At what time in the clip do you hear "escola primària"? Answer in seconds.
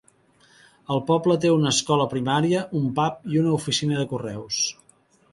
1.75-2.63